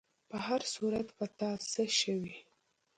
په 0.29 0.37
هر 0.45 0.61
صورت، 0.73 1.07
په 1.17 1.25
تا 1.37 1.49
څه 1.71 1.83
شوي؟ 1.99 2.35